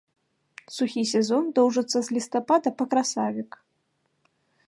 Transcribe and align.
Сухі 0.75 1.03
сезон 1.09 1.43
доўжыцца 1.59 1.97
з 2.07 2.17
лістапада 2.17 2.69
па 2.79 2.85
красавік. 2.93 3.51